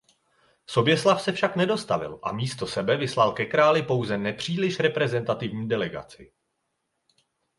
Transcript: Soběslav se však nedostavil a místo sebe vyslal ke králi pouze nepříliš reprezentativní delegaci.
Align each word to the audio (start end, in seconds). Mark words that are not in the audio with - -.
Soběslav 0.67 1.21
se 1.21 1.31
však 1.31 1.55
nedostavil 1.55 2.19
a 2.23 2.31
místo 2.31 2.67
sebe 2.67 2.97
vyslal 2.97 3.31
ke 3.33 3.45
králi 3.45 3.83
pouze 3.83 4.17
nepříliš 4.17 4.79
reprezentativní 4.79 5.67
delegaci. 5.67 6.33